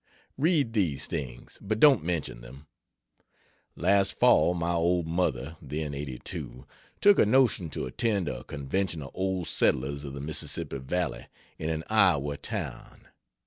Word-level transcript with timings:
Read 0.35 0.73
these 0.73 1.05
things, 1.05 1.59
but 1.61 1.79
don't 1.79 2.01
mention 2.03 2.41
them. 2.41 2.65
Last 3.75 4.13
fall, 4.17 4.55
my 4.55 4.73
old 4.73 5.07
mother 5.07 5.57
then 5.61 5.93
82 5.93 6.65
took 7.01 7.19
a 7.19 7.23
notion 7.27 7.69
to 7.69 7.85
attend 7.85 8.27
a 8.27 8.43
convention 8.43 9.03
of 9.03 9.11
old 9.13 9.45
settlers 9.47 10.03
of 10.03 10.13
the 10.15 10.19
Mississippi 10.19 10.79
Valley 10.79 11.27
in 11.59 11.69
an 11.69 11.83
Iowa 11.87 12.35
town. 12.37 13.09